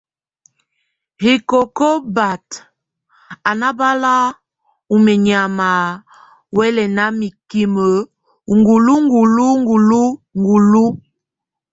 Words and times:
Hikokó 1.21 1.89
bat, 2.15 2.45
a 3.49 3.51
nábal 3.59 4.03
ó 4.93 4.95
menyama 5.05 5.69
wɛ́lɛna 6.55 7.03
mikim 7.19 7.73
ŋgulu 8.57 8.93
ŋgulu 9.05 9.45
ŋgulu 9.61 10.01
ŋgulu. 10.41 10.85